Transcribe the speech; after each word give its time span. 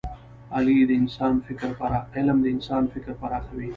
علم 0.55 2.37
د 2.45 2.47
انسان 2.61 2.83
فکر 3.03 3.11
پراخوي. 3.23 3.67